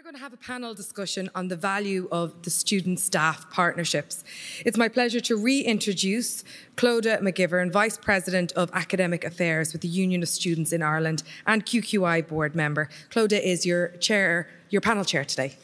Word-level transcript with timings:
now 0.00 0.04
going 0.04 0.14
to 0.14 0.20
have 0.22 0.32
a 0.32 0.36
panel 0.38 0.72
discussion 0.72 1.28
on 1.34 1.48
the 1.48 1.56
value 1.56 2.08
of 2.10 2.42
the 2.42 2.48
student 2.48 2.98
staff 2.98 3.50
partnerships. 3.50 4.24
It's 4.64 4.78
my 4.78 4.88
pleasure 4.88 5.20
to 5.20 5.36
reintroduce 5.36 6.42
Clodagh 6.76 7.20
McGivern, 7.20 7.70
Vice 7.70 7.98
President 7.98 8.50
of 8.52 8.70
Academic 8.72 9.24
Affairs 9.24 9.74
with 9.74 9.82
the 9.82 9.88
Union 9.88 10.22
of 10.22 10.30
Students 10.30 10.72
in 10.72 10.82
Ireland 10.82 11.22
and 11.46 11.66
QQI 11.66 12.26
board 12.26 12.54
member. 12.54 12.88
Clodagh 13.10 13.42
is 13.42 13.66
your 13.66 13.88
chair, 13.98 14.48
your 14.70 14.80
panel 14.80 15.04
chair 15.04 15.22
today. 15.22 15.56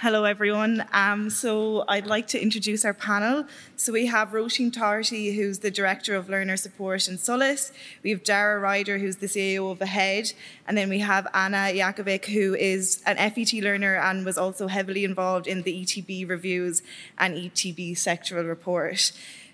Hello, 0.00 0.22
everyone. 0.22 0.84
Um, 0.92 1.28
so 1.28 1.84
I'd 1.88 2.06
like 2.06 2.28
to 2.28 2.40
introduce 2.40 2.84
our 2.84 2.94
panel. 2.94 3.46
So 3.74 3.92
we 3.92 4.06
have 4.06 4.28
Roisin 4.28 4.70
Doherty, 4.70 5.32
who's 5.32 5.58
the 5.58 5.72
Director 5.72 6.14
of 6.14 6.28
Learner 6.28 6.56
Support 6.56 7.08
in 7.08 7.18
SOLAS. 7.18 7.72
We 8.04 8.10
have 8.10 8.22
Dara 8.22 8.60
Ryder, 8.60 8.98
who's 8.98 9.16
the 9.16 9.26
CEO 9.26 9.72
of 9.72 9.80
AHEAD. 9.80 10.34
And 10.68 10.78
then 10.78 10.88
we 10.88 11.00
have 11.00 11.26
Anna 11.34 11.72
Jakovic, 11.74 12.26
who 12.26 12.54
is 12.54 13.02
an 13.06 13.16
FET 13.16 13.54
learner 13.54 13.96
and 13.96 14.24
was 14.24 14.38
also 14.38 14.68
heavily 14.68 15.04
involved 15.04 15.48
in 15.48 15.62
the 15.62 15.82
ETB 15.82 16.28
reviews 16.28 16.80
and 17.18 17.34
ETB 17.34 17.94
sectoral 17.94 18.46
report. 18.46 19.10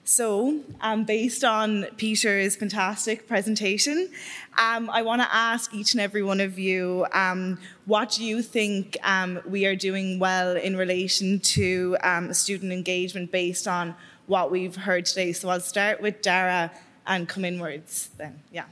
So, 0.06 0.60
um, 0.82 1.04
based 1.04 1.44
on 1.44 1.86
Peter's 1.96 2.56
fantastic 2.56 3.26
presentation, 3.26 4.10
um, 4.58 4.90
I 4.90 5.00
want 5.00 5.22
to 5.22 5.34
ask 5.34 5.72
each 5.72 5.94
and 5.94 6.00
every 6.00 6.22
one 6.22 6.40
of 6.40 6.58
you 6.58 7.06
um, 7.12 7.58
what 7.86 8.10
do 8.10 8.22
you 8.22 8.42
think 8.42 8.98
um, 9.02 9.40
we 9.48 9.64
are 9.64 9.74
doing 9.74 10.18
well 10.18 10.56
in 10.56 10.76
relation 10.76 11.40
to 11.40 11.96
um, 12.02 12.34
student 12.34 12.70
engagement 12.70 13.32
based 13.32 13.66
on 13.66 13.94
what 14.26 14.50
we've 14.50 14.76
heard 14.76 15.06
today? 15.06 15.32
So, 15.32 15.48
I'll 15.48 15.60
start 15.60 16.02
with 16.02 16.20
Dara 16.20 16.70
and 17.06 17.26
come 17.26 17.46
inwards 17.46 18.10
then. 18.18 18.42
Yeah. 18.52 18.64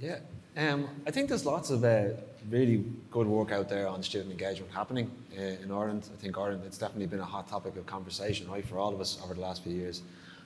Yeah, 0.00 0.20
um, 0.56 0.88
I 1.06 1.10
think 1.10 1.28
there's 1.28 1.44
lots 1.44 1.68
of 1.68 1.84
uh, 1.84 2.04
really 2.48 2.82
good 3.10 3.26
work 3.26 3.52
out 3.52 3.68
there 3.68 3.86
on 3.86 4.02
student 4.02 4.30
engagement 4.30 4.72
happening 4.72 5.10
uh, 5.38 5.42
in 5.42 5.70
Ireland. 5.70 6.08
I 6.14 6.16
think 6.16 6.38
Ireland, 6.38 6.62
it's 6.64 6.78
definitely 6.78 7.08
been 7.08 7.20
a 7.20 7.26
hot 7.26 7.46
topic 7.46 7.76
of 7.76 7.84
conversation, 7.84 8.50
right, 8.50 8.66
for 8.66 8.78
all 8.78 8.94
of 8.94 9.00
us 9.02 9.20
over 9.22 9.34
the 9.34 9.42
last 9.42 9.62
few 9.62 9.74
years. 9.74 10.00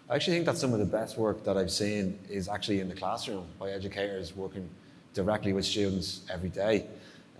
I 0.08 0.16
actually 0.16 0.34
think 0.34 0.46
that 0.46 0.58
some 0.58 0.74
of 0.74 0.80
the 0.80 0.84
best 0.84 1.16
work 1.16 1.44
that 1.44 1.56
I've 1.56 1.70
seen 1.70 2.18
is 2.28 2.46
actually 2.46 2.80
in 2.80 2.90
the 2.90 2.94
classroom 2.94 3.46
by 3.58 3.70
educators 3.70 4.36
working 4.36 4.68
directly 5.14 5.54
with 5.54 5.64
students 5.64 6.20
every 6.30 6.50
day. 6.50 6.86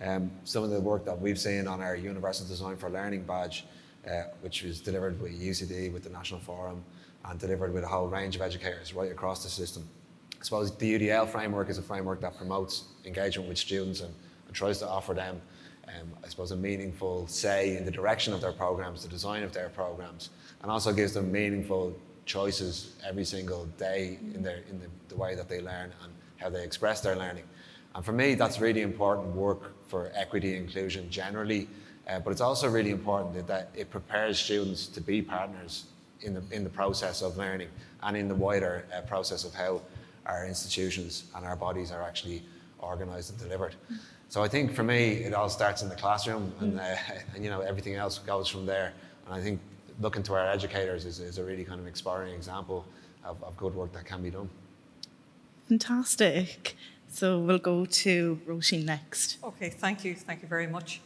Um, 0.01 0.31
some 0.45 0.63
of 0.63 0.71
the 0.71 0.81
work 0.81 1.05
that 1.05 1.19
we've 1.19 1.37
seen 1.37 1.67
on 1.67 1.79
our 1.79 1.95
Universal 1.95 2.47
Design 2.47 2.75
for 2.75 2.89
Learning 2.89 3.21
badge, 3.21 3.65
uh, 4.09 4.23
which 4.41 4.63
was 4.63 4.81
delivered 4.81 5.21
with 5.21 5.39
UCD, 5.39 5.93
with 5.93 6.03
the 6.03 6.09
National 6.09 6.39
Forum, 6.39 6.83
and 7.25 7.39
delivered 7.39 7.71
with 7.71 7.83
a 7.83 7.87
whole 7.87 8.07
range 8.07 8.35
of 8.35 8.41
educators 8.41 8.95
right 8.95 9.11
across 9.11 9.43
the 9.43 9.49
system. 9.49 9.87
I 10.33 10.43
suppose 10.43 10.75
the 10.75 10.99
UDL 10.99 11.29
framework 11.29 11.69
is 11.69 11.77
a 11.77 11.83
framework 11.83 12.19
that 12.21 12.35
promotes 12.35 12.85
engagement 13.05 13.47
with 13.47 13.59
students 13.59 14.01
and, 14.01 14.13
and 14.47 14.55
tries 14.55 14.79
to 14.79 14.89
offer 14.89 15.13
them, 15.13 15.39
um, 15.87 16.09
I 16.23 16.27
suppose, 16.29 16.49
a 16.49 16.55
meaningful 16.55 17.27
say 17.27 17.77
in 17.77 17.85
the 17.85 17.91
direction 17.91 18.33
of 18.33 18.41
their 18.41 18.53
programs, 18.53 19.03
the 19.03 19.09
design 19.09 19.43
of 19.43 19.53
their 19.53 19.69
programs, 19.69 20.31
and 20.63 20.71
also 20.71 20.91
gives 20.91 21.13
them 21.13 21.31
meaningful 21.31 21.95
choices 22.25 22.95
every 23.07 23.25
single 23.25 23.65
day 23.77 24.19
in, 24.33 24.41
their, 24.41 24.63
in 24.69 24.79
the, 24.79 24.87
the 25.09 25.15
way 25.15 25.35
that 25.35 25.47
they 25.47 25.61
learn 25.61 25.91
and 26.03 26.13
how 26.37 26.49
they 26.49 26.63
express 26.63 27.01
their 27.01 27.15
learning. 27.15 27.43
And 27.93 28.03
for 28.03 28.11
me, 28.11 28.35
that's 28.35 28.59
really 28.59 28.81
important 28.81 29.35
work 29.35 29.73
for 29.87 30.11
equity 30.15 30.55
and 30.55 30.65
inclusion 30.65 31.09
generally, 31.09 31.67
uh, 32.07 32.19
but 32.19 32.31
it's 32.31 32.41
also 32.41 32.69
really 32.69 32.91
important 32.91 33.33
that, 33.35 33.47
that, 33.47 33.69
it 33.75 33.89
prepares 33.89 34.39
students 34.39 34.87
to 34.87 35.01
be 35.01 35.21
partners 35.21 35.85
in 36.21 36.33
the, 36.33 36.43
in 36.51 36.63
the 36.63 36.69
process 36.69 37.21
of 37.21 37.37
learning 37.37 37.69
and 38.03 38.17
in 38.17 38.27
the 38.27 38.35
wider 38.35 38.85
uh, 38.95 39.01
process 39.01 39.43
of 39.45 39.53
how 39.53 39.81
our 40.25 40.45
institutions 40.45 41.25
and 41.35 41.45
our 41.45 41.55
bodies 41.55 41.91
are 41.91 42.01
actually 42.01 42.43
organised 42.81 43.29
and 43.31 43.39
delivered. 43.39 43.75
So 44.29 44.43
I 44.43 44.47
think 44.47 44.73
for 44.73 44.83
me, 44.83 45.23
it 45.23 45.33
all 45.33 45.49
starts 45.49 45.81
in 45.81 45.89
the 45.89 45.95
classroom, 45.95 46.51
and, 46.59 46.79
uh, 46.79 46.95
and 47.35 47.43
you 47.43 47.49
know 47.49 47.61
everything 47.61 47.95
else 47.95 48.19
goes 48.19 48.47
from 48.47 48.65
there. 48.65 48.93
And 49.25 49.35
I 49.35 49.41
think 49.41 49.59
looking 49.99 50.23
to 50.23 50.33
our 50.33 50.47
educators 50.47 51.05
is, 51.05 51.19
is 51.19 51.37
a 51.37 51.43
really 51.43 51.63
kind 51.63 51.79
of 51.79 51.87
inspiring 51.87 52.33
example 52.33 52.85
of, 53.23 53.41
of 53.43 53.55
good 53.57 53.73
work 53.75 53.93
that 53.93 54.05
can 54.05 54.21
be 54.21 54.29
done. 54.29 54.49
Fantastic. 55.67 56.75
So 57.09 57.39
we'll 57.39 57.57
go 57.57 57.85
to 57.85 58.39
Roisin 58.45 58.83
next. 58.85 59.37
Okay, 59.43 59.69
thank 59.69 60.03
you. 60.03 60.15
Thank 60.15 60.41
you 60.41 60.47
very 60.47 60.67
much. 60.67 61.01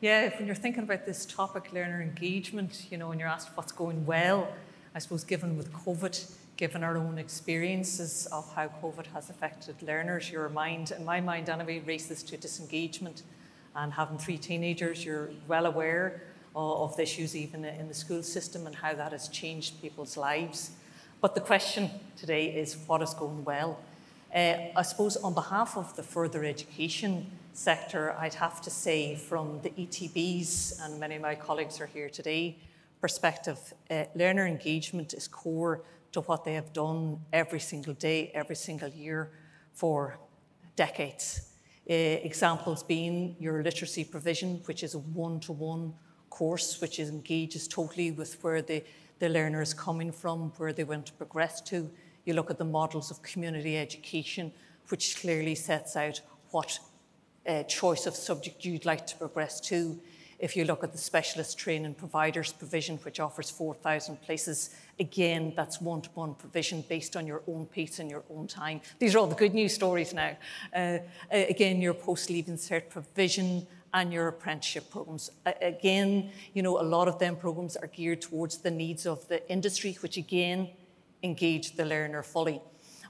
Yeah, 0.00 0.36
when 0.36 0.46
you're 0.46 0.56
thinking 0.56 0.82
about 0.82 1.06
this 1.06 1.24
topic, 1.24 1.72
learner 1.72 2.02
engagement, 2.02 2.86
you 2.90 2.98
know, 2.98 3.12
and 3.12 3.20
you're 3.20 3.28
asked 3.28 3.50
what's 3.54 3.70
going 3.70 4.04
well, 4.04 4.48
I 4.94 4.98
suppose 4.98 5.22
given 5.22 5.56
with 5.56 5.72
COVID, 5.72 6.34
given 6.56 6.82
our 6.82 6.96
own 6.96 7.18
experiences 7.18 8.26
of 8.32 8.52
how 8.54 8.66
COVID 8.82 9.06
has 9.14 9.30
affected 9.30 9.80
learners, 9.80 10.30
your 10.30 10.48
mind, 10.48 10.90
in 10.90 11.04
my 11.04 11.20
mind 11.20 11.48
anyway, 11.48 11.78
races 11.86 12.22
to 12.24 12.36
disengagement. 12.36 13.22
And 13.76 13.92
having 13.92 14.18
three 14.18 14.36
teenagers, 14.36 15.04
you're 15.04 15.30
well 15.46 15.66
aware 15.66 16.22
of 16.54 16.96
the 16.96 17.02
issues 17.02 17.34
even 17.34 17.64
in 17.64 17.88
the 17.88 17.94
school 17.94 18.22
system 18.22 18.66
and 18.66 18.74
how 18.74 18.94
that 18.94 19.12
has 19.12 19.28
changed 19.28 19.80
people's 19.80 20.16
lives. 20.16 20.72
But 21.20 21.34
the 21.34 21.40
question 21.40 21.90
today 22.16 22.46
is 22.46 22.76
what 22.86 23.02
is 23.02 23.14
going 23.14 23.44
well? 23.44 23.78
Uh, 24.34 24.56
I 24.74 24.82
suppose 24.82 25.16
on 25.16 25.34
behalf 25.34 25.76
of 25.76 25.94
the 25.94 26.02
further 26.02 26.44
education 26.44 27.30
sector, 27.52 28.12
I'd 28.18 28.34
have 28.34 28.60
to 28.62 28.70
say 28.70 29.14
from 29.14 29.60
the 29.62 29.70
ETBs, 29.70 30.80
and 30.82 30.98
many 30.98 31.16
of 31.16 31.22
my 31.22 31.34
colleagues 31.34 31.80
are 31.80 31.86
here 31.86 32.08
today, 32.08 32.56
perspective, 33.00 33.74
uh, 33.90 34.04
learner 34.14 34.46
engagement 34.46 35.12
is 35.12 35.28
core 35.28 35.82
to 36.12 36.20
what 36.22 36.44
they 36.44 36.54
have 36.54 36.72
done 36.72 37.20
every 37.32 37.60
single 37.60 37.94
day, 37.94 38.30
every 38.34 38.56
single 38.56 38.88
year 38.88 39.30
for 39.74 40.18
decades. 40.76 41.52
Uh, 41.88 41.92
examples 41.92 42.82
being 42.82 43.36
your 43.38 43.62
literacy 43.62 44.04
provision, 44.04 44.62
which 44.66 44.82
is 44.82 44.94
a 44.94 44.98
one-to-one 44.98 45.92
course, 46.32 46.80
which 46.80 46.98
engages 46.98 47.68
totally 47.68 48.10
with 48.10 48.42
where 48.42 48.62
the, 48.62 48.82
the 49.18 49.28
learner 49.28 49.60
is 49.60 49.74
coming 49.74 50.10
from, 50.10 50.52
where 50.56 50.72
they 50.72 50.84
want 50.84 51.06
to 51.06 51.12
progress 51.12 51.60
to. 51.60 51.90
You 52.24 52.34
look 52.34 52.50
at 52.50 52.58
the 52.58 52.64
models 52.64 53.10
of 53.10 53.22
community 53.22 53.76
education, 53.76 54.50
which 54.88 55.20
clearly 55.20 55.54
sets 55.54 55.94
out 55.94 56.22
what 56.50 56.78
uh, 57.46 57.64
choice 57.64 58.06
of 58.06 58.14
subject 58.14 58.64
you'd 58.64 58.86
like 58.86 59.06
to 59.08 59.16
progress 59.16 59.60
to. 59.60 60.00
If 60.38 60.56
you 60.56 60.64
look 60.64 60.82
at 60.82 60.90
the 60.90 60.98
specialist 60.98 61.58
training 61.58 61.94
providers 61.94 62.52
provision, 62.52 62.96
which 63.04 63.20
offers 63.20 63.50
4,000 63.50 64.20
places, 64.22 64.70
again, 64.98 65.52
that's 65.54 65.80
one 65.80 66.00
to 66.00 66.10
one 66.14 66.34
provision 66.34 66.82
based 66.88 67.14
on 67.14 67.26
your 67.26 67.42
own 67.46 67.66
pace 67.66 67.98
and 68.00 68.10
your 68.10 68.24
own 68.30 68.46
time. 68.48 68.80
These 68.98 69.14
are 69.14 69.18
all 69.18 69.28
the 69.28 69.36
good 69.36 69.54
news 69.54 69.74
stories 69.74 70.12
now. 70.14 70.36
Uh, 70.74 70.98
again, 71.30 71.80
your 71.80 71.94
post 71.94 72.30
leaving 72.30 72.56
cert 72.56 72.88
provision 72.88 73.66
and 73.94 74.12
your 74.12 74.28
apprenticeship 74.28 74.90
programs. 74.90 75.30
Again, 75.60 76.30
you 76.54 76.62
know, 76.62 76.80
a 76.80 76.82
lot 76.82 77.08
of 77.08 77.18
them 77.18 77.36
programs 77.36 77.76
are 77.76 77.88
geared 77.88 78.22
towards 78.22 78.58
the 78.58 78.70
needs 78.70 79.06
of 79.06 79.26
the 79.28 79.48
industry, 79.50 79.96
which 80.00 80.16
again 80.16 80.70
engage 81.22 81.76
the 81.76 81.84
learner 81.84 82.22
fully. 82.22 82.60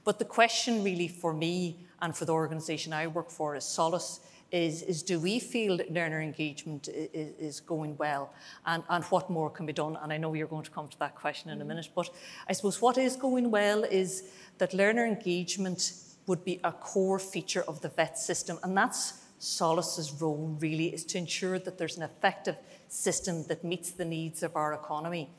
But 0.03 0.19
the 0.19 0.25
question 0.25 0.83
really 0.83 1.07
for 1.07 1.33
me 1.33 1.85
and 2.01 2.15
for 2.15 2.25
the 2.25 2.33
organisation 2.33 2.91
I 2.91 3.07
work 3.07 3.29
for 3.29 3.55
is 3.55 3.63
SOLAS 3.63 4.19
is, 4.51 4.83
is 4.83 5.01
do 5.01 5.19
we 5.19 5.39
feel 5.39 5.77
that 5.77 5.91
learner 5.91 6.21
engagement 6.21 6.87
is, 6.87 7.33
is, 7.39 7.59
going 7.59 7.97
well 7.97 8.31
and, 8.67 8.83
and 8.87 9.03
what 9.05 9.29
more 9.29 9.49
can 9.49 9.65
be 9.65 9.73
done? 9.73 9.97
And 10.01 10.13
I 10.13 10.17
know 10.17 10.33
you're 10.35 10.47
going 10.47 10.63
to 10.63 10.69
come 10.69 10.87
to 10.89 10.99
that 10.99 11.15
question 11.15 11.49
in 11.49 11.57
a 11.57 11.61
mm-hmm. 11.61 11.69
minute, 11.69 11.89
but 11.95 12.09
I 12.47 12.53
suppose 12.53 12.79
what 12.79 12.97
is 12.99 13.15
going 13.15 13.49
well 13.49 13.83
is 13.83 14.29
that 14.59 14.73
learner 14.73 15.05
engagement 15.05 15.93
would 16.27 16.45
be 16.45 16.59
a 16.63 16.71
core 16.71 17.17
feature 17.17 17.63
of 17.67 17.81
the 17.81 17.89
FET 17.89 18.17
system 18.17 18.59
and 18.61 18.77
that's 18.77 19.22
SOLAS's 19.39 20.21
role 20.21 20.57
really 20.59 20.87
is 20.87 21.03
to 21.05 21.17
ensure 21.17 21.59
that 21.59 21.77
there's 21.77 21.97
an 21.97 22.03
effective 22.03 22.55
system 22.87 23.43
that 23.47 23.63
meets 23.63 23.91
the 23.91 24.05
needs 24.05 24.43
of 24.43 24.55
our 24.55 24.73
economy. 24.73 25.29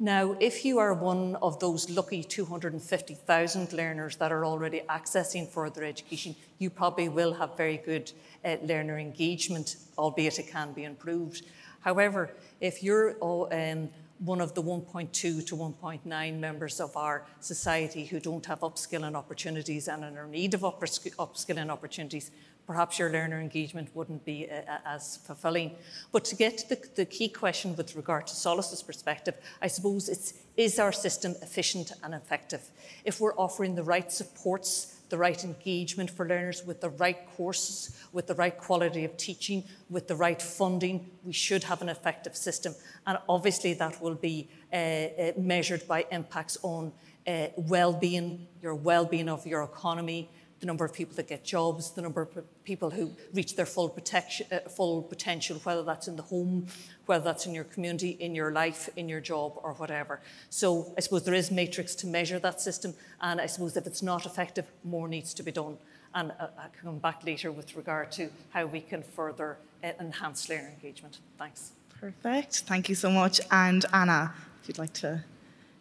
Now, 0.00 0.36
if 0.38 0.64
you 0.64 0.78
are 0.78 0.94
one 0.94 1.34
of 1.42 1.58
those 1.58 1.90
lucky 1.90 2.22
250,000 2.22 3.72
learners 3.72 4.16
that 4.16 4.30
are 4.30 4.44
already 4.44 4.82
accessing 4.88 5.48
further 5.48 5.82
education, 5.82 6.36
you 6.58 6.70
probably 6.70 7.08
will 7.08 7.34
have 7.34 7.56
very 7.56 7.78
good 7.78 8.12
uh, 8.44 8.56
learner 8.62 8.98
engagement, 8.98 9.76
albeit 9.98 10.38
it 10.38 10.46
can 10.46 10.72
be 10.72 10.84
improved. 10.84 11.42
However, 11.80 12.30
if 12.60 12.82
you're 12.82 13.16
um, 13.52 13.88
one 14.18 14.40
of 14.40 14.54
the 14.54 14.62
1.2 14.62 15.12
to 15.12 15.56
1.9 15.56 16.38
members 16.38 16.80
of 16.80 16.96
our 16.96 17.24
society 17.40 18.04
who 18.04 18.18
don't 18.18 18.44
have 18.46 18.60
upskilling 18.60 19.14
opportunities 19.14 19.88
and 19.88 20.04
are 20.04 20.24
in 20.24 20.30
need 20.30 20.54
of 20.54 20.62
upskilling 20.62 21.68
opportunities, 21.68 22.30
perhaps 22.66 22.98
your 22.98 23.10
learner 23.10 23.40
engagement 23.40 23.88
wouldn't 23.94 24.24
be 24.24 24.48
uh, 24.50 24.56
uh, 24.70 24.78
as 24.84 25.18
fulfilling. 25.18 25.74
But 26.12 26.24
to 26.26 26.36
get 26.36 26.58
to 26.58 26.68
the, 26.68 26.88
the 26.96 27.04
key 27.04 27.28
question 27.28 27.76
with 27.76 27.94
regard 27.96 28.26
to 28.26 28.34
SOLAS's 28.34 28.82
perspective, 28.82 29.34
I 29.62 29.68
suppose 29.68 30.08
it's 30.08 30.34
is 30.56 30.80
our 30.80 30.92
system 30.92 31.36
efficient 31.40 31.92
and 32.02 32.12
effective? 32.12 32.62
If 33.04 33.20
we're 33.20 33.36
offering 33.36 33.76
the 33.76 33.84
right 33.84 34.10
supports, 34.10 34.97
the 35.08 35.18
right 35.18 35.42
engagement 35.44 36.10
for 36.10 36.26
learners 36.26 36.64
with 36.64 36.80
the 36.80 36.90
right 36.90 37.26
courses, 37.36 37.96
with 38.12 38.26
the 38.26 38.34
right 38.34 38.56
quality 38.56 39.04
of 39.04 39.16
teaching, 39.16 39.64
with 39.88 40.08
the 40.08 40.16
right 40.16 40.40
funding, 40.40 41.10
we 41.24 41.32
should 41.32 41.64
have 41.64 41.82
an 41.82 41.88
effective 41.88 42.36
system. 42.36 42.74
And 43.06 43.18
obviously, 43.28 43.74
that 43.74 44.00
will 44.02 44.14
be 44.14 44.48
uh, 44.72 44.76
uh, 44.76 45.32
measured 45.36 45.86
by 45.86 46.06
impacts 46.10 46.58
on 46.62 46.92
uh, 47.26 47.48
well-being, 47.56 48.46
your 48.62 48.74
well-being 48.74 49.28
of 49.28 49.46
your 49.46 49.62
economy, 49.62 50.30
the 50.60 50.66
number 50.66 50.84
of 50.84 50.92
people 50.92 51.14
that 51.16 51.28
get 51.28 51.44
jobs, 51.44 51.92
the 51.92 52.02
number 52.02 52.22
of 52.22 52.64
people 52.64 52.90
who 52.90 53.12
reach 53.32 53.54
their 53.56 53.66
full, 53.66 53.88
protection, 53.88 54.46
uh, 54.50 54.60
full 54.68 55.02
potential, 55.02 55.58
whether 55.62 55.82
that's 55.82 56.08
in 56.08 56.16
the 56.16 56.22
home, 56.22 56.66
whether 57.06 57.24
that's 57.24 57.46
in 57.46 57.54
your 57.54 57.64
community, 57.64 58.10
in 58.10 58.34
your 58.34 58.50
life, 58.50 58.88
in 58.96 59.08
your 59.08 59.20
job, 59.20 59.52
or 59.62 59.74
whatever. 59.74 60.20
So 60.50 60.92
I 60.96 61.00
suppose 61.00 61.24
there 61.24 61.34
is 61.34 61.50
matrix 61.50 61.94
to 61.96 62.06
measure 62.06 62.38
that 62.40 62.60
system, 62.60 62.94
and 63.20 63.40
I 63.40 63.46
suppose 63.46 63.76
if 63.76 63.86
it's 63.86 64.02
not 64.02 64.26
effective, 64.26 64.66
more 64.82 65.08
needs 65.08 65.32
to 65.34 65.42
be 65.42 65.52
done. 65.52 65.78
And 66.14 66.32
uh, 66.32 66.48
I'll 66.58 66.70
come 66.82 66.98
back 66.98 67.24
later 67.24 67.52
with 67.52 67.76
regard 67.76 68.10
to 68.12 68.30
how 68.50 68.66
we 68.66 68.80
can 68.80 69.02
further 69.02 69.58
uh, 69.84 69.92
enhance 70.00 70.48
learner 70.48 70.68
engagement. 70.68 71.18
Thanks. 71.38 71.72
Perfect. 72.00 72.60
Thank 72.60 72.88
you 72.88 72.94
so 72.94 73.10
much. 73.10 73.40
And 73.50 73.84
Anna, 73.92 74.34
if 74.62 74.68
you'd 74.68 74.78
like 74.78 74.92
to. 74.94 75.24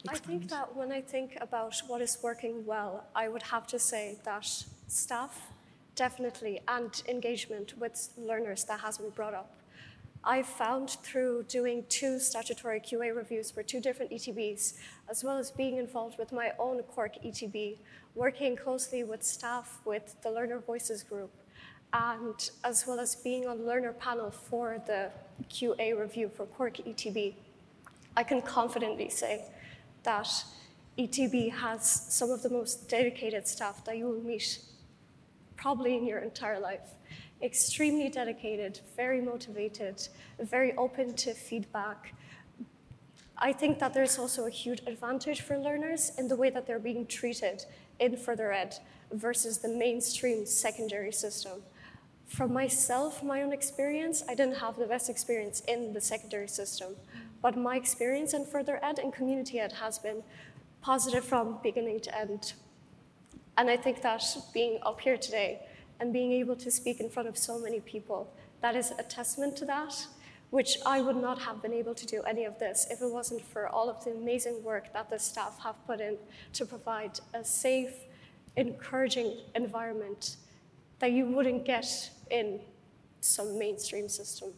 I 0.07 0.15
think 0.15 0.49
that 0.49 0.75
when 0.75 0.91
I 0.91 1.01
think 1.01 1.37
about 1.41 1.75
what 1.87 2.01
is 2.01 2.17
working 2.21 2.65
well, 2.65 3.03
I 3.15 3.27
would 3.27 3.43
have 3.43 3.67
to 3.67 3.79
say 3.79 4.17
that 4.23 4.45
staff, 4.87 5.51
definitely, 5.95 6.61
and 6.67 7.01
engagement 7.07 7.77
with 7.77 8.09
learners 8.17 8.63
that 8.65 8.79
has 8.81 8.97
been 8.99 9.09
brought 9.09 9.33
up. 9.33 9.53
I 10.23 10.43
found 10.43 10.91
through 11.03 11.43
doing 11.43 11.85
two 11.89 12.19
statutory 12.19 12.79
QA 12.79 13.15
reviews 13.15 13.49
for 13.49 13.63
two 13.63 13.79
different 13.79 14.11
ETBs, 14.11 14.73
as 15.09 15.23
well 15.23 15.37
as 15.37 15.51
being 15.51 15.77
involved 15.77 16.17
with 16.17 16.31
my 16.31 16.51
own 16.59 16.83
Cork 16.83 17.15
ETB, 17.25 17.77
working 18.15 18.55
closely 18.55 19.03
with 19.03 19.23
staff 19.23 19.79
with 19.85 20.15
the 20.21 20.29
Learner 20.29 20.59
Voices 20.59 21.03
group, 21.03 21.31
and 21.93 22.49
as 22.63 22.85
well 22.85 22.99
as 22.99 23.15
being 23.15 23.47
on 23.47 23.65
learner 23.65 23.93
panel 23.93 24.31
for 24.31 24.81
the 24.85 25.09
QA 25.49 25.97
review 25.97 26.29
for 26.35 26.45
Cork 26.45 26.77
ETB, 26.77 27.33
I 28.15 28.23
can 28.23 28.41
confidently 28.41 29.09
say 29.09 29.45
that 30.07 30.45
ETB 30.97 31.51
has 31.51 31.83
some 32.09 32.31
of 32.31 32.41
the 32.41 32.49
most 32.49 32.87
dedicated 32.87 33.45
staff 33.45 33.83
that 33.83 33.97
you 33.97 34.05
will 34.05 34.23
meet 34.23 34.59
probably 35.57 35.97
in 35.97 36.07
your 36.07 36.19
entire 36.19 36.59
life. 36.59 36.95
Extremely 37.41 38.07
dedicated, 38.09 38.79
very 38.95 39.19
motivated, 39.21 40.07
very 40.39 40.73
open 40.77 41.13
to 41.15 41.33
feedback. 41.33 42.13
I 43.37 43.51
think 43.51 43.79
that 43.79 43.93
there's 43.93 44.17
also 44.17 44.45
a 44.45 44.49
huge 44.49 44.81
advantage 44.87 45.41
for 45.41 45.57
learners 45.57 46.13
in 46.17 46.29
the 46.29 46.37
way 46.37 46.49
that 46.51 46.65
they're 46.65 46.79
being 46.79 47.05
treated 47.05 47.65
in 47.99 48.15
further 48.15 48.53
ed 48.53 48.77
versus 49.11 49.57
the 49.57 49.69
mainstream 49.69 50.45
secondary 50.45 51.11
system. 51.11 51.61
From 52.27 52.53
myself, 52.53 53.21
my 53.21 53.43
own 53.43 53.51
experience, 53.51 54.23
I 54.27 54.35
didn't 54.35 54.57
have 54.57 54.77
the 54.77 54.85
best 54.85 55.09
experience 55.09 55.59
in 55.67 55.93
the 55.93 56.01
secondary 56.01 56.47
system, 56.47 56.95
but 57.47 57.55
my 57.55 57.77
experience 57.77 58.33
in 58.33 58.45
further 58.45 58.77
ed 58.83 58.99
and 58.99 59.13
community 59.13 59.57
ed 59.57 59.71
has 59.71 59.97
been 59.97 60.21
positive 60.81 61.23
from 61.23 61.59
beginning 61.63 61.97
to 61.97 62.13
end. 62.13 62.51
And 63.57 63.69
I 63.69 63.77
think 63.77 64.01
that 64.01 64.21
being 64.53 64.79
up 64.85 64.99
here 64.99 65.15
today 65.15 65.61
and 66.01 66.11
being 66.11 66.33
able 66.33 66.57
to 66.57 66.69
speak 66.69 66.99
in 66.99 67.09
front 67.09 67.29
of 67.29 67.37
so 67.37 67.57
many 67.57 67.79
people, 67.79 68.29
that 68.59 68.75
is 68.75 68.91
a 68.99 69.03
testament 69.03 69.55
to 69.59 69.65
that, 69.65 70.07
which 70.49 70.77
I 70.85 70.99
would 70.99 71.15
not 71.15 71.41
have 71.43 71.61
been 71.61 71.71
able 71.71 71.95
to 71.95 72.05
do 72.05 72.21
any 72.23 72.43
of 72.43 72.59
this 72.59 72.85
if 72.91 73.01
it 73.01 73.09
wasn't 73.09 73.45
for 73.45 73.69
all 73.69 73.89
of 73.89 74.03
the 74.03 74.11
amazing 74.11 74.61
work 74.61 74.91
that 74.91 75.09
the 75.09 75.17
staff 75.17 75.57
have 75.63 75.77
put 75.87 76.01
in 76.01 76.17
to 76.51 76.65
provide 76.65 77.17
a 77.33 77.45
safe, 77.45 77.95
encouraging 78.57 79.37
environment 79.55 80.35
that 80.99 81.13
you 81.13 81.25
wouldn't 81.25 81.63
get 81.63 82.11
in 82.29 82.59
some 83.21 83.57
mainstream 83.57 84.09
system. 84.09 84.51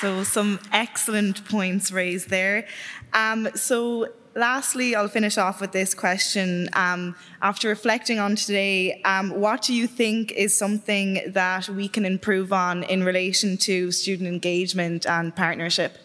So, 0.00 0.24
some 0.24 0.58
excellent 0.72 1.44
points 1.48 1.92
raised 1.92 2.28
there. 2.28 2.66
Um, 3.12 3.48
so, 3.54 4.08
lastly, 4.34 4.96
I'll 4.96 5.08
finish 5.08 5.38
off 5.38 5.60
with 5.60 5.70
this 5.70 5.94
question. 5.94 6.68
Um, 6.72 7.14
after 7.40 7.68
reflecting 7.68 8.18
on 8.18 8.34
today, 8.34 9.00
um, 9.02 9.30
what 9.30 9.62
do 9.62 9.72
you 9.72 9.86
think 9.86 10.32
is 10.32 10.56
something 10.56 11.20
that 11.28 11.68
we 11.68 11.86
can 11.86 12.04
improve 12.04 12.52
on 12.52 12.82
in 12.82 13.04
relation 13.04 13.56
to 13.58 13.92
student 13.92 14.28
engagement 14.28 15.06
and 15.06 15.34
partnership? 15.36 15.98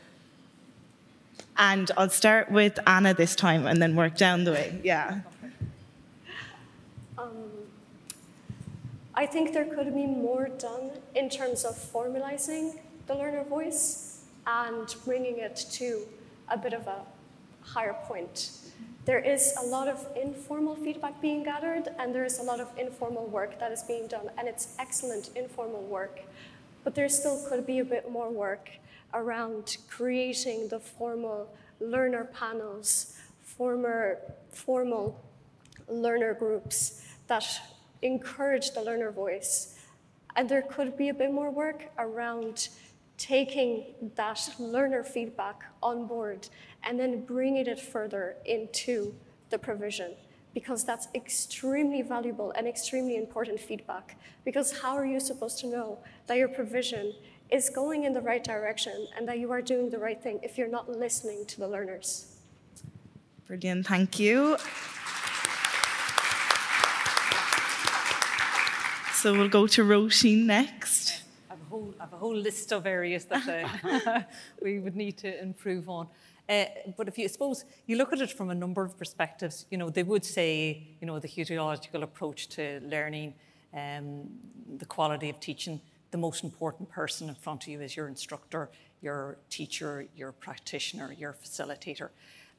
And 1.58 1.90
I'll 1.98 2.10
start 2.10 2.52
with 2.52 2.78
Anna 2.86 3.16
this 3.16 3.36
time 3.36 3.66
and 3.66 3.82
then 3.82 3.96
work 3.96 4.16
down 4.16 4.44
the 4.44 4.52
way. 4.52 4.80
Yeah. 4.84 5.22
Um, 7.18 7.50
I 9.18 9.26
think 9.26 9.52
there 9.52 9.66
could 9.66 9.96
be 9.96 10.06
more 10.06 10.48
done 10.48 10.92
in 11.16 11.28
terms 11.28 11.66
of 11.66 11.74
formalizing 11.74 12.78
the 13.08 13.16
learner 13.16 13.44
voice 13.46 14.24
and 14.46 14.96
bringing 15.06 15.40
it 15.40 15.66
to 15.72 16.02
a 16.50 16.56
bit 16.56 16.74
of 16.74 16.86
a 16.86 17.00
higher 17.62 17.96
point. 18.04 18.52
There 19.06 19.18
is 19.18 19.56
a 19.58 19.66
lot 19.66 19.88
of 19.88 20.06
informal 20.16 20.76
feedback 20.76 21.20
being 21.20 21.44
gathered, 21.44 21.88
and 21.98 22.14
there 22.14 22.26
is 22.26 22.38
a 22.38 22.44
lot 22.44 22.60
of 22.60 22.70
informal 22.78 23.26
work 23.26 23.60
that 23.60 23.72
is 23.72 23.82
being 23.82 24.06
done, 24.06 24.30
and 24.38 24.48
it's 24.48 24.76
excellent 24.78 25.32
informal 25.36 25.82
work. 25.82 26.20
But 26.84 26.94
there 26.94 27.10
still 27.10 27.44
could 27.50 27.66
be 27.66 27.80
a 27.80 27.86
bit 27.86 28.12
more 28.12 28.30
work 28.30 28.70
around 29.16 29.78
creating 29.90 30.68
the 30.68 30.80
formal 30.80 31.50
learner 31.80 32.26
panels, 32.26 33.18
former, 33.42 34.20
formal 34.52 35.20
learner 35.88 36.36
groups 36.36 37.02
that 37.26 37.60
encourage 38.02 38.72
the 38.72 38.82
learner 38.82 39.12
voice. 39.12 39.80
And 40.36 40.48
there 40.48 40.62
could 40.62 40.98
be 40.98 41.10
a 41.10 41.14
bit 41.14 41.32
more 41.32 41.50
work 41.50 41.86
around 41.98 42.70
taking 43.18 43.86
that 44.16 44.50
learner 44.60 45.04
feedback 45.04 45.64
on 45.82 46.06
board 46.06 46.48
and 46.84 47.00
then 47.00 47.26
bringing 47.26 47.66
it 47.66 47.80
further 47.80 48.36
into 48.46 49.16
the 49.50 49.58
provision 49.58 50.14
because 50.54 50.84
that's 50.84 51.08
extremely 51.16 52.02
valuable 52.02 52.52
and 52.52 52.68
extremely 52.68 53.16
important 53.16 53.60
feedback. 53.60 54.18
Because 54.46 54.80
how 54.82 54.96
are 54.96 55.06
you 55.06 55.20
supposed 55.20 55.60
to 55.60 55.68
know 55.68 56.00
that 56.28 56.38
your 56.38 56.48
provision 56.48 57.14
is 57.50 57.70
going 57.70 58.04
in 58.04 58.14
the 58.14 58.22
right 58.22 58.44
direction 58.44 59.08
and 59.16 59.28
that 59.28 59.40
you 59.40 59.52
are 59.52 59.62
doing 59.62 59.90
the 59.90 60.00
right 60.00 60.22
thing 60.22 60.40
if 60.44 60.58
you're 60.58 60.68
not 60.68 60.90
listening 60.90 61.46
to 61.46 61.60
the 61.60 61.68
learners. 61.68 62.36
Brilliant, 63.48 63.88
thank 63.88 64.20
you. 64.20 64.58
So 69.18 69.34
we'll 69.34 69.50
go 69.50 69.66
to 69.66 69.84
Roisin 69.84 70.46
next. 70.46 71.24
I 71.50 71.54
have 71.54 71.62
a 71.62 71.66
whole, 71.66 71.94
have 72.00 72.14
a 72.14 72.18
whole 72.18 72.36
list 72.36 72.72
of 72.72 72.86
areas 72.86 73.26
that 73.26 73.50
uh, 73.50 74.22
we 74.62 74.78
would 74.78 74.96
need 74.96 75.18
to 75.18 75.42
improve 75.42 75.90
on. 75.90 76.08
Uh, 76.48 76.66
but 76.96 77.08
if 77.08 77.18
you 77.18 77.28
suppose 77.28 77.66
you 77.88 77.98
look 77.98 78.14
at 78.14 78.22
it 78.22 78.32
from 78.32 78.52
a 78.52 78.56
number 78.56 78.84
of 78.84 78.96
perspectives, 78.96 79.66
you 79.72 79.78
know, 79.80 79.90
they 79.90 80.04
would 80.04 80.24
say, 80.24 80.84
you 81.02 81.08
know, 81.08 81.18
the 81.18 81.28
heliological 81.28 82.04
approach 82.04 82.48
to 82.50 82.80
learning, 82.84 83.34
um, 83.74 84.30
the 84.78 84.86
quality 84.86 85.32
of 85.32 85.40
teaching, 85.40 85.82
the 86.12 86.18
most 86.20 86.44
important 86.44 86.88
person 86.88 87.28
in 87.28 87.34
front 87.34 87.64
of 87.64 87.70
you 87.70 87.82
is 87.82 87.98
your 87.98 88.08
instructor, 88.08 88.70
your 89.02 89.40
teacher, 89.50 90.06
your 90.16 90.32
practitioner, 90.32 91.12
your 91.12 91.34
facilitator. 91.34 92.10